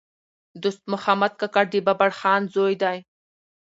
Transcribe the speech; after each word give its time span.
دوست 0.63 0.81
محمد 0.93 1.33
کاکړ 1.39 1.65
د 1.71 1.75
بابړخان 1.85 2.41
زوی 2.53 2.73
دﺉ. 2.81 2.99